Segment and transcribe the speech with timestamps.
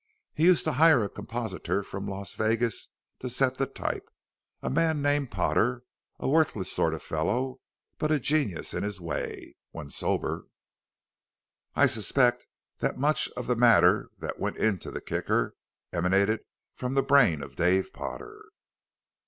[0.33, 2.87] He used to hire a compositor from Las Vegas
[3.19, 4.09] to set the type,
[4.63, 5.83] a man named Potter
[6.17, 7.59] a worthless sort of fellow,
[7.99, 10.47] but a genius in his way when sober.
[11.75, 12.47] I suspect
[12.79, 15.55] that much of the matter that went into the Kicker
[15.93, 16.39] emanated
[16.73, 18.45] from the brain of Dave Potter."